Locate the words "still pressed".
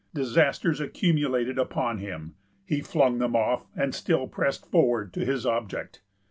3.93-4.65